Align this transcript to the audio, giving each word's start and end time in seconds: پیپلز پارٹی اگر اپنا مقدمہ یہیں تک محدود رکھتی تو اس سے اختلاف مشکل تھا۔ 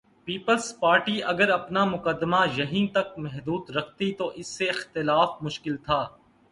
پیپلز 0.27 0.73
پارٹی 0.79 1.23
اگر 1.23 1.49
اپنا 1.49 1.83
مقدمہ 1.85 2.39
یہیں 2.55 2.87
تک 2.93 3.17
محدود 3.17 3.69
رکھتی 3.69 4.11
تو 4.13 4.27
اس 4.35 4.47
سے 4.47 4.69
اختلاف 4.69 5.41
مشکل 5.41 5.77
تھا۔ 5.77 6.03